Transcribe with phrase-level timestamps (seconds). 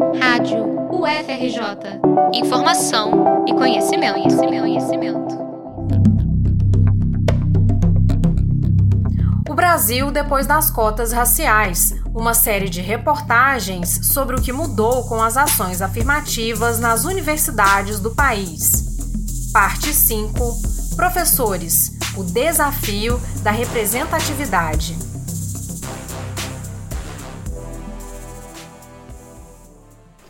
[0.00, 2.00] Rádio UFRJ.
[2.32, 5.34] Informação e conhecimento, conhecimento, conhecimento.
[9.46, 11.94] O Brasil depois das cotas raciais.
[12.14, 18.10] Uma série de reportagens sobre o que mudou com as ações afirmativas nas universidades do
[18.12, 19.52] país.
[19.52, 20.32] Parte 5.
[20.96, 21.92] Professores.
[22.16, 25.09] O desafio da representatividade.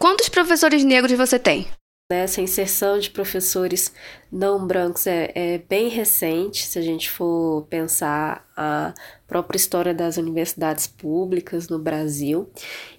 [0.01, 1.69] Quantos professores negros você tem?
[2.11, 3.93] Essa inserção de professores
[4.33, 8.93] não brancos é, é, bem recente, se a gente for pensar a
[9.27, 12.51] própria história das universidades públicas no Brasil.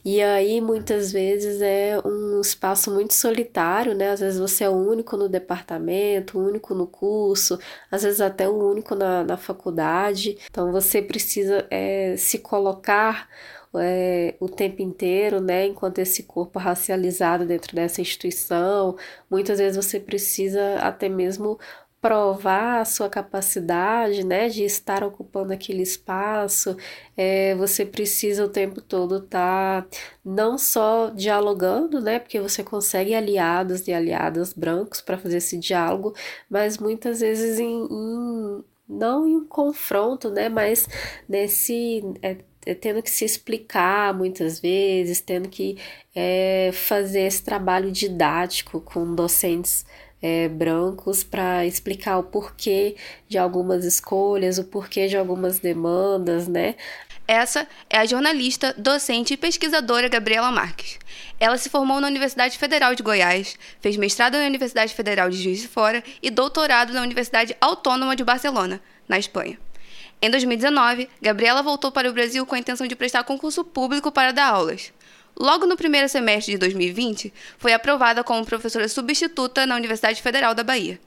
[0.04, 4.10] E aí, muitas vezes, é um espaço muito solitário, né?
[4.10, 7.60] Às vezes você é o único no departamento, o único no curso,
[7.92, 10.36] às vezes até o único na, na faculdade.
[10.50, 13.30] Então, você precisa é, se colocar
[13.76, 15.68] é, o tempo inteiro, né?
[15.68, 18.98] Enquanto esse corpo racializado dentro dessa instituição,
[19.30, 21.60] muitas vezes você precisa até mesmo
[22.02, 26.76] provar a sua capacidade, né, de estar ocupando aquele espaço,
[27.16, 33.14] é, você precisa o tempo todo estar tá não só dialogando, né, porque você consegue
[33.14, 36.16] aliados e aliadas brancos para fazer esse diálogo,
[36.50, 40.88] mas muitas vezes em, em não em um confronto, né, mas
[41.30, 45.78] nesse é, é, tendo que se explicar muitas vezes, tendo que
[46.16, 49.86] é, fazer esse trabalho didático com docentes
[50.22, 52.96] é, brancos para explicar o porquê
[53.28, 56.76] de algumas escolhas, o porquê de algumas demandas, né?
[57.28, 61.00] Essa é a jornalista, docente e pesquisadora Gabriela Marques.
[61.40, 65.62] Ela se formou na Universidade Federal de Goiás, fez mestrado na Universidade Federal de Juiz
[65.62, 69.58] de Fora e doutorado na Universidade Autônoma de Barcelona, na Espanha.
[70.22, 74.32] Em 2019, Gabriela voltou para o Brasil com a intenção de prestar concurso público para
[74.32, 74.94] dar aulas.
[75.40, 80.64] Logo no primeiro semestre de 2020, foi aprovada como professora substituta na Universidade Federal da
[80.64, 81.00] Bahia.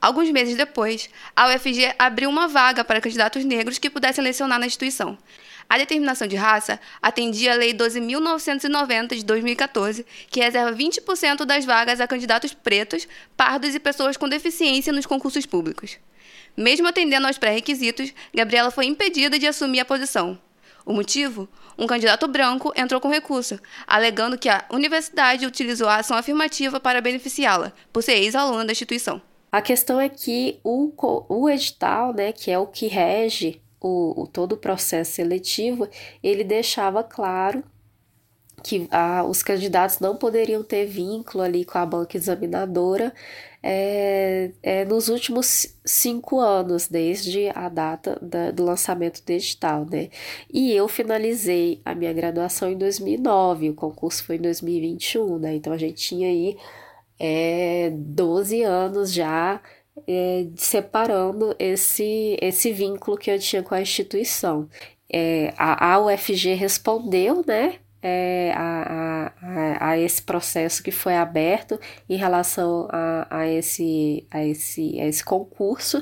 [0.00, 4.66] Alguns meses depois, a UFG abriu uma vaga para candidatos negros que pudessem lecionar na
[4.66, 5.16] instituição.
[5.68, 12.00] A determinação de raça atendia a Lei 12.990 de 2014, que reserva 20% das vagas
[12.00, 15.98] a candidatos pretos, pardos e pessoas com deficiência nos concursos públicos.
[16.56, 20.38] Mesmo atendendo aos pré-requisitos, Gabriela foi impedida de assumir a posição.
[20.84, 21.48] O motivo?
[21.78, 27.00] Um candidato branco entrou com recurso, alegando que a universidade utilizou a ação afirmativa para
[27.00, 29.20] beneficiá-la, por ser ex-aluna da instituição.
[29.52, 30.92] A questão é que o,
[31.28, 35.88] o edital, né, que é o que rege o, o todo o processo seletivo,
[36.22, 37.62] ele deixava claro
[38.62, 43.12] que ah, os candidatos não poderiam ter vínculo ali com a banca examinadora
[43.62, 50.08] é, é, nos últimos cinco anos, desde a data da, do lançamento do edital, né?
[50.52, 55.56] E eu finalizei a minha graduação em 2009, o concurso foi em 2021, né?
[55.56, 56.56] Então a gente tinha aí
[57.18, 59.60] é, 12 anos já
[60.06, 64.68] é, separando esse, esse vínculo que eu tinha com a instituição.
[65.12, 67.78] É, a, a UFG respondeu, né?
[68.08, 71.76] É, a, a, a, esse processo que foi aberto
[72.08, 76.00] em relação a, a, esse, a, esse, a esse concurso.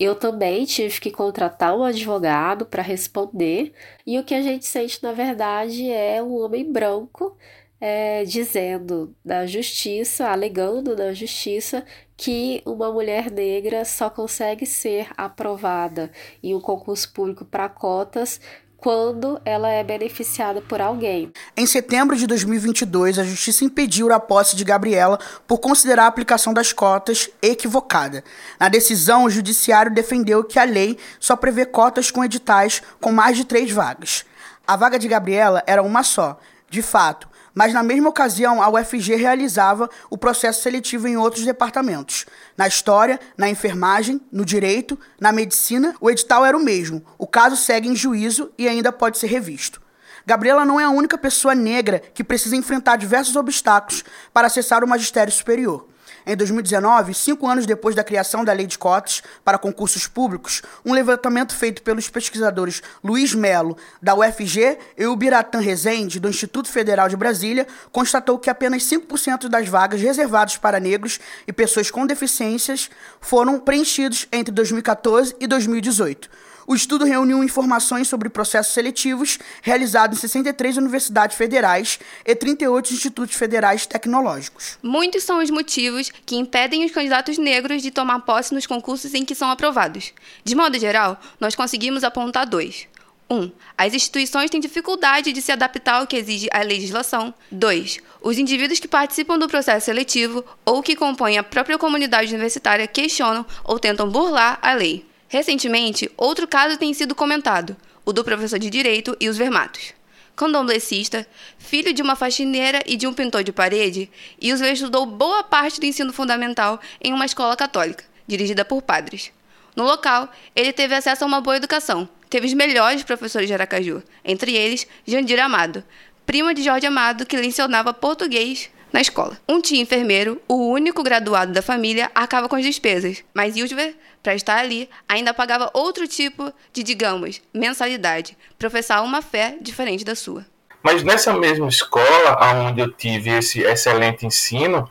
[0.00, 3.74] Eu também tive que contratar um advogado para responder,
[4.06, 7.36] e o que a gente sente, na verdade, é um homem branco.
[7.84, 11.84] É, dizendo na justiça, alegando na justiça
[12.16, 18.40] que uma mulher negra só consegue ser aprovada em um concurso público para cotas
[18.82, 21.32] quando ela é beneficiada por alguém.
[21.56, 26.52] Em setembro de 2022, a justiça impediu a posse de Gabriela por considerar a aplicação
[26.52, 28.24] das cotas equivocada.
[28.58, 33.36] Na decisão, o judiciário defendeu que a lei só prevê cotas com editais com mais
[33.36, 34.24] de três vagas.
[34.66, 36.40] A vaga de Gabriela era uma só.
[36.68, 42.26] De fato, mas na mesma ocasião a UFG realizava o processo seletivo em outros departamentos.
[42.56, 47.04] Na história, na enfermagem, no direito, na medicina, o edital era o mesmo.
[47.18, 49.80] O caso segue em juízo e ainda pode ser revisto.
[50.24, 54.88] Gabriela não é a única pessoa negra que precisa enfrentar diversos obstáculos para acessar o
[54.88, 55.88] magistério superior.
[56.24, 60.92] Em 2019, cinco anos depois da criação da lei de cotas para concursos públicos, um
[60.92, 67.08] levantamento feito pelos pesquisadores Luiz Melo, da UFG, e o Biratã Rezende, do Instituto Federal
[67.08, 72.88] de Brasília, constatou que apenas 5% das vagas reservadas para negros e pessoas com deficiências
[73.20, 76.51] foram preenchidos entre 2014 e 2018.
[76.66, 83.36] O estudo reuniu informações sobre processos seletivos realizados em 63 universidades federais e 38 institutos
[83.36, 84.78] federais tecnológicos.
[84.82, 89.24] Muitos são os motivos que impedem os candidatos negros de tomar posse nos concursos em
[89.24, 90.12] que são aprovados.
[90.44, 92.86] De modo geral, nós conseguimos apontar dois.
[93.30, 93.34] 1.
[93.34, 97.32] Um, as instituições têm dificuldade de se adaptar ao que exige a legislação.
[97.50, 97.98] 2.
[98.20, 103.46] Os indivíduos que participam do processo seletivo ou que compõem a própria comunidade universitária questionam
[103.64, 105.11] ou tentam burlar a lei.
[105.32, 107.74] Recentemente, outro caso tem sido comentado,
[108.04, 109.94] o do professor de Direito e os vermatos.
[110.36, 111.26] Candomblessista,
[111.56, 115.86] filho de uma faxineira e de um pintor de parede, Isver estudou boa parte do
[115.86, 119.32] ensino fundamental em uma escola católica, dirigida por padres.
[119.74, 124.02] No local, ele teve acesso a uma boa educação, teve os melhores professores de Aracaju,
[124.22, 125.82] entre eles Jandir Amado,
[126.26, 129.38] prima de Jorge Amado, que lecionava português na escola.
[129.48, 134.34] Um tio enfermeiro, o único graduado da família, arcava com as despesas, mas Yusver, para
[134.34, 140.44] estar ali, ainda pagava outro tipo de, digamos, mensalidade, professar uma fé diferente da sua.
[140.82, 144.90] Mas nessa mesma escola, onde eu tive esse excelente ensino,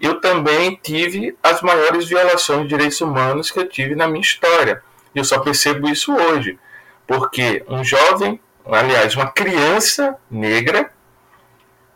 [0.00, 4.82] eu também tive as maiores violações de direitos humanos que eu tive na minha história.
[5.14, 6.58] E eu só percebo isso hoje,
[7.06, 10.92] porque um jovem, aliás, uma criança negra,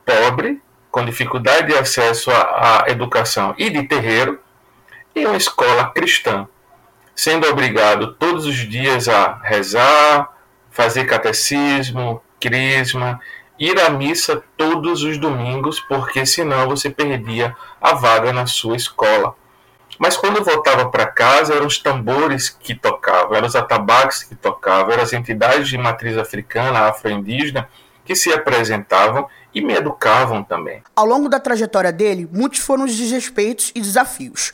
[0.04, 0.62] pobre,
[0.96, 4.40] com dificuldade de acesso à, à educação e de terreiro,
[5.14, 6.48] em uma escola cristã,
[7.14, 10.32] sendo obrigado todos os dias a rezar,
[10.70, 13.20] fazer catecismo, crisma,
[13.58, 19.34] ir à missa todos os domingos, porque senão você perdia a vaga na sua escola.
[19.99, 24.92] Mas quando voltava para casa, eram os tambores que tocavam, eram os atabaques que tocavam,
[24.94, 27.69] eram as entidades de matriz africana, afro-indígena,
[28.06, 30.82] que se apresentavam e me educavam também.
[30.94, 34.52] Ao longo da trajetória dele, muitos foram os desrespeitos e desafios.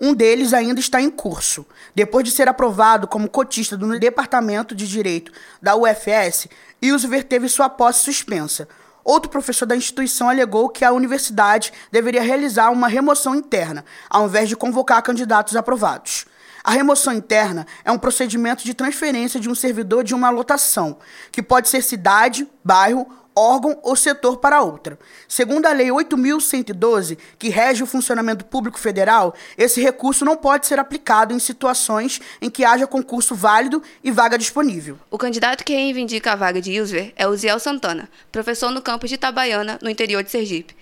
[0.00, 1.64] Um deles ainda está em curso.
[1.94, 5.30] Depois de ser aprovado como cotista do Departamento de Direito
[5.62, 6.48] da UFS,
[6.82, 8.66] Ilsever teve sua posse suspensa.
[9.04, 14.48] Outro professor da instituição alegou que a universidade deveria realizar uma remoção interna, ao invés
[14.48, 16.24] de convocar candidatos aprovados.
[16.64, 20.96] A remoção interna é um procedimento de transferência de um servidor de uma lotação,
[21.30, 23.06] que pode ser cidade, bairro,
[23.36, 24.98] órgão ou setor para outra.
[25.28, 30.78] Segundo a Lei 8.112, que rege o funcionamento público federal, esse recurso não pode ser
[30.78, 34.98] aplicado em situações em que haja concurso válido e vaga disponível.
[35.10, 39.10] O candidato que reivindica a vaga de Ilsver é o Ziel Santana, professor no campus
[39.10, 40.74] de Itabaiana, no interior de Sergipe.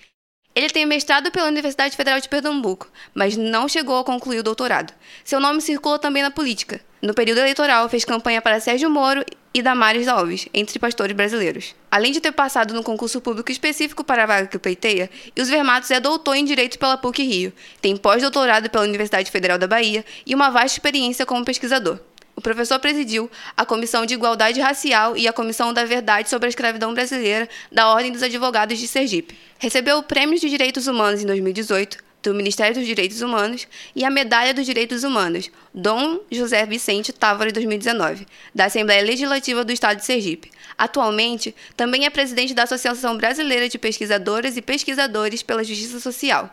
[0.55, 4.93] Ele tem mestrado pela Universidade Federal de Pernambuco, mas não chegou a concluir o doutorado.
[5.23, 6.79] Seu nome circula também na política.
[7.01, 11.75] No período eleitoral, fez campanha para Sérgio Moro e Damares Alves, entre pastores brasileiros.
[11.89, 15.09] Além de ter passado no concurso público específico para a vaga que pleiteia,
[15.39, 19.67] Os Vermatos é doutor em Direito pela PUC Rio, tem pós-doutorado pela Universidade Federal da
[19.67, 21.99] Bahia e uma vasta experiência como pesquisador.
[22.43, 26.93] Professor presidiu a Comissão de Igualdade Racial e a Comissão da Verdade sobre a Escravidão
[26.93, 29.37] Brasileira da Ordem dos Advogados de Sergipe.
[29.57, 34.09] Recebeu o Prêmio de Direitos Humanos em 2018 do Ministério dos Direitos Humanos e a
[34.09, 38.25] Medalha dos Direitos Humanos, Dom José Vicente Távora 2019,
[38.55, 40.51] da Assembleia Legislativa do Estado de Sergipe.
[40.77, 46.49] Atualmente, também é presidente da Associação Brasileira de Pesquisadoras e Pesquisadores pela Justiça Social.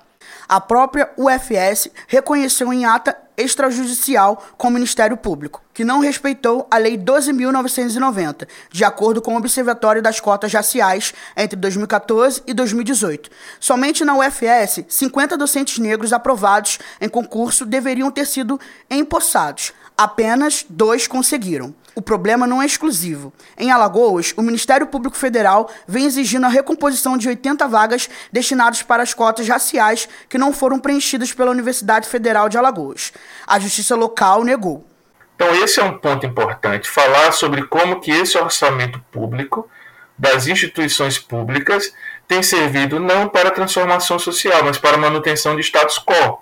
[0.48, 6.78] A própria UFS reconheceu em ata extrajudicial com o Ministério Público, que não respeitou a
[6.78, 13.30] Lei 12.990, de acordo com o Observatório das Cotas Raciais entre 2014 e 2018.
[13.58, 18.60] Somente na UFS, 50 docentes negros aprovados em concurso deveriam ter sido
[18.90, 19.72] empossados.
[19.96, 21.74] Apenas dois conseguiram.
[22.00, 23.30] O problema não é exclusivo.
[23.58, 29.02] Em Alagoas, o Ministério Público Federal vem exigindo a recomposição de 80 vagas destinadas para
[29.02, 33.12] as cotas raciais que não foram preenchidas pela Universidade Federal de Alagoas.
[33.46, 34.82] A justiça local negou.
[35.36, 39.68] Então esse é um ponto importante, falar sobre como que esse orçamento público
[40.16, 41.92] das instituições públicas
[42.26, 46.40] tem servido não para transformação social, mas para manutenção de status quo.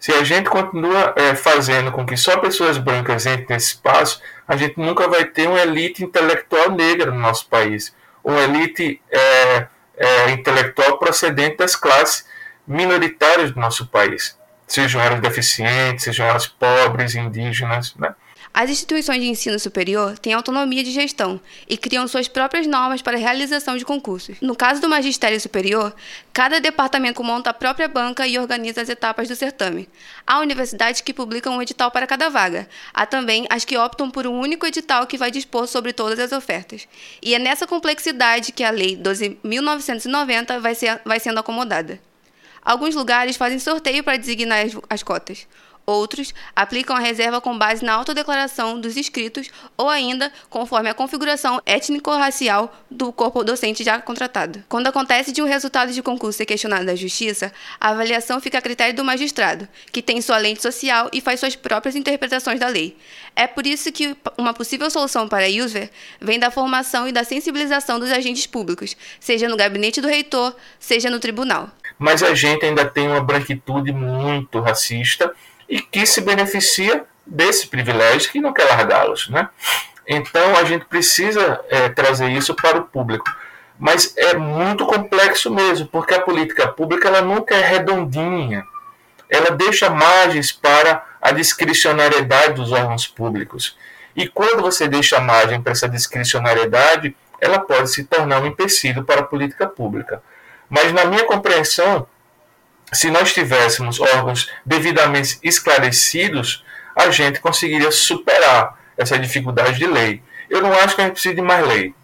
[0.00, 4.56] Se a gente continua é, fazendo com que só pessoas brancas entrem nesse espaço, a
[4.56, 10.30] gente nunca vai ter uma elite intelectual negra no nosso país, uma elite é, é,
[10.30, 12.26] intelectual procedente das classes
[12.66, 18.14] minoritárias do nosso país, sejam elas deficientes, sejam elas pobres, indígenas, né?
[18.56, 23.16] As instituições de ensino superior têm autonomia de gestão e criam suas próprias normas para
[23.16, 24.36] a realização de concursos.
[24.40, 25.92] No caso do magistério superior,
[26.32, 29.88] cada departamento monta a própria banca e organiza as etapas do certame.
[30.24, 32.68] Há universidades que publicam um edital para cada vaga.
[32.92, 36.30] Há também as que optam por um único edital que vai dispor sobre todas as
[36.30, 36.86] ofertas.
[37.20, 41.98] E é nessa complexidade que a Lei 12.990 vai, ser, vai sendo acomodada.
[42.62, 45.44] Alguns lugares fazem sorteio para designar as, as cotas.
[45.86, 51.60] Outros aplicam a reserva com base na autodeclaração dos inscritos ou ainda conforme a configuração
[51.66, 54.64] étnico-racial do corpo docente já contratado.
[54.66, 58.62] Quando acontece de um resultado de concurso ser questionado na Justiça, a avaliação fica a
[58.62, 62.96] critério do magistrado, que tem sua lente social e faz suas próprias interpretações da lei.
[63.36, 67.24] É por isso que uma possível solução para a user vem da formação e da
[67.24, 71.70] sensibilização dos agentes públicos, seja no gabinete do reitor, seja no tribunal.
[71.98, 75.34] Mas a gente ainda tem uma branquitude muito racista
[75.74, 79.48] e que se beneficia desse privilégio que não quer largá-los, né?
[80.06, 83.24] Então a gente precisa é, trazer isso para o público,
[83.76, 88.64] mas é muito complexo mesmo, porque a política pública ela nunca é redondinha,
[89.28, 93.76] ela deixa margens para a discricionariedade dos órgãos públicos.
[94.14, 99.22] E quando você deixa margem para essa discricionariedade, ela pode se tornar um empecilho para
[99.22, 100.22] a política pública.
[100.70, 102.06] Mas na minha compreensão,
[102.94, 110.22] se nós tivéssemos órgãos devidamente esclarecidos, a gente conseguiria superar essa dificuldade de lei.
[110.48, 111.94] Eu não acho que a gente precisa de mais lei.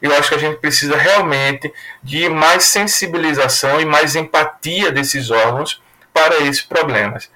[0.00, 1.72] Eu acho que a gente precisa realmente
[2.02, 7.30] de mais sensibilização e mais empatia desses órgãos para esses problemas.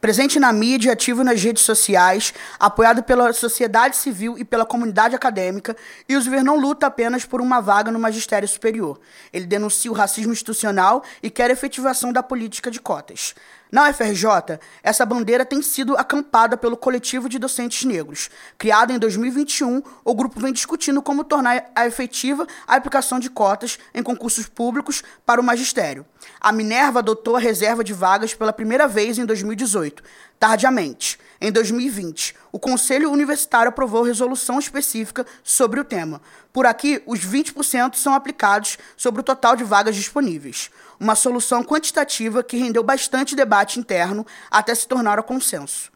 [0.00, 5.76] Presente na mídia, ativo nas redes sociais, apoiado pela sociedade civil e pela comunidade acadêmica,
[6.08, 8.98] Ilsver não luta apenas por uma vaga no magistério superior.
[9.30, 13.34] Ele denuncia o racismo institucional e quer a efetivação da política de cotas.
[13.70, 18.28] Na UFRJ, essa bandeira tem sido acampada pelo coletivo de docentes negros.
[18.58, 23.78] Criado em 2021, o grupo vem discutindo como tornar a efetiva a aplicação de cotas
[23.94, 26.04] em concursos públicos para o magistério.
[26.40, 30.02] A Minerva adotou a reserva de vagas pela primeira vez em 2018,
[30.40, 31.18] tardiamente.
[31.38, 36.20] Em 2020, o Conselho Universitário aprovou resolução específica sobre o tema.
[36.50, 40.70] Por aqui, os 20% são aplicados sobre o total de vagas disponíveis.
[40.98, 45.92] Uma solução quantitativa que rendeu bastante debate interno até se tornar o consenso.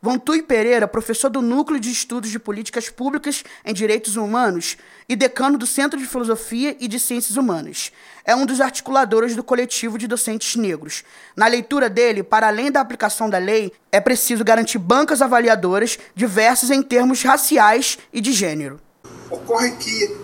[0.00, 4.76] Vantui Pereira, professor do Núcleo de Estudos de Políticas Públicas em Direitos Humanos
[5.08, 7.90] e decano do Centro de Filosofia e de Ciências Humanas.
[8.24, 11.02] É um dos articuladores do coletivo de docentes negros.
[11.34, 16.70] Na leitura dele, para além da aplicação da lei, é preciso garantir bancas avaliadoras diversas
[16.70, 18.80] em termos raciais e de gênero.
[19.28, 20.16] Ocorre que,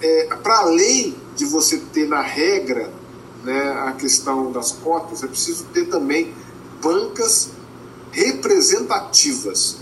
[0.00, 2.90] é, é para além de você ter na regra
[3.44, 6.34] né, a questão das cotas, é preciso ter também
[6.80, 7.59] bancas
[8.12, 9.78] representativas,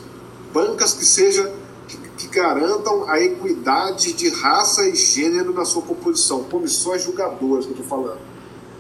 [0.53, 1.53] bancas que sejam
[1.87, 7.73] que, que, garantam a equidade de raça e gênero na sua composição, comissões julgadoras que
[7.73, 8.21] eu estou falando,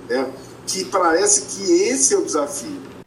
[0.08, 0.30] né?
[0.66, 2.98] que parece que esse é o desafio.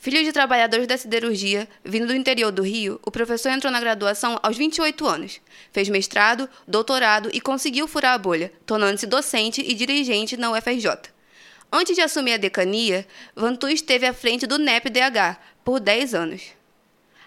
[0.00, 4.38] Filho de trabalhadores da siderurgia, vindo do interior do Rio, o professor entrou na graduação
[4.42, 5.40] aos 28 anos.
[5.72, 11.18] Fez mestrado, doutorado e conseguiu furar a bolha, tornando-se docente e dirigente na UFRJ.
[11.70, 13.06] Antes de assumir a decania,
[13.36, 15.36] Vantu esteve à frente do NEP-DH
[15.68, 16.42] por 10 anos.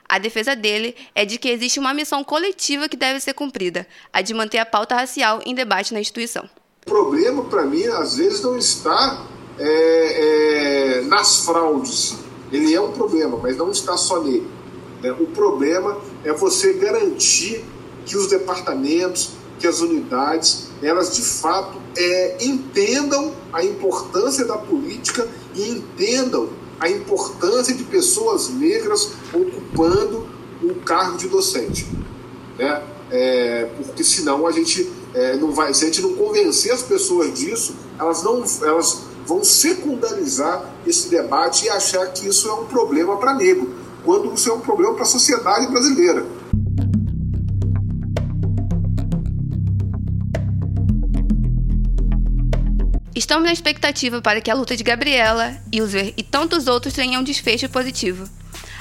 [0.10, 4.24] A defesa dele é de que existe uma missão coletiva que deve ser cumprida, a
[4.24, 6.50] de manter a pauta racial em debate na instituição.
[6.88, 9.28] O problema, para mim, às vezes não está
[9.60, 12.16] é, é, nas fraudes.
[12.52, 14.50] Ele é um problema, mas não está só nele.
[15.04, 15.12] Né?
[15.12, 17.64] O problema é você garantir
[18.08, 25.28] que os departamentos, que as unidades, elas de fato é, entendam a importância da política
[25.54, 26.50] e entendam
[26.82, 30.28] a importância de pessoas negras ocupando
[30.64, 31.88] o cargo de docente.
[32.58, 32.84] Né?
[33.12, 37.36] É, porque senão a gente é, não vai, se a gente não convencer as pessoas
[37.36, 43.16] disso, elas não elas vão secundarizar esse debate e achar que isso é um problema
[43.18, 43.70] para negro,
[44.04, 46.26] quando isso é um problema para a sociedade brasileira.
[53.22, 57.24] Estamos na expectativa para que a luta de Gabriela, Ilser e tantos outros tenham um
[57.24, 58.28] desfecho positivo.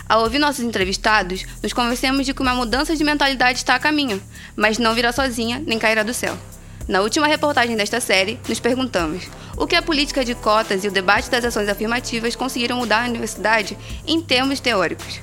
[0.08, 4.18] Ao ouvir nossos entrevistados, nos convencemos de que uma mudança de mentalidade está a caminho,
[4.56, 6.38] mas não virá sozinha nem cairá do céu.
[6.88, 9.24] Na última reportagem desta série, nos perguntamos
[9.58, 13.10] o que a política de cotas e o debate das ações afirmativas conseguiram mudar a
[13.10, 15.20] universidade em termos teóricos.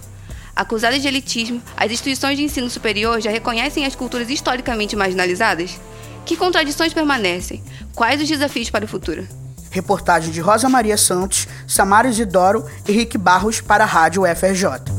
[0.56, 5.80] Acusadas de elitismo, as instituições de ensino superior já reconhecem as culturas historicamente marginalizadas?
[6.28, 7.64] Que contradições permanecem?
[7.96, 9.26] Quais os desafios para o futuro?
[9.72, 14.97] Reportagem de Rosa Maria Santos, Samara Isidoro e Rick Barros para a Rádio FRJ.